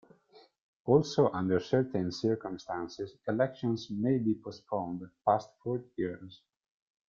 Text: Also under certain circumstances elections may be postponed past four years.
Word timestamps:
Also 0.85 1.29
under 1.29 1.59
certain 1.59 2.11
circumstances 2.11 3.17
elections 3.27 3.87
may 3.91 4.17
be 4.17 4.33
postponed 4.33 5.07
past 5.23 5.51
four 5.63 5.83
years. 5.95 6.41